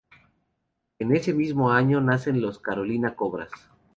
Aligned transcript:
En 0.97 1.15
ese 1.15 1.31
mismo 1.31 1.69
año 1.71 2.01
nacen 2.01 2.41
los 2.41 2.57
Carolina 2.57 3.13
Cobras. 3.15 3.51